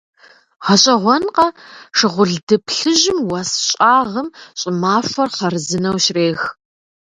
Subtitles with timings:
[0.65, 1.47] ГъэщӀэгъуэнкъэ,
[1.97, 4.27] шыгъулды плъыжьым уэс щӀагъым
[4.59, 6.41] щӀымахуэр хъарзынэу щрех.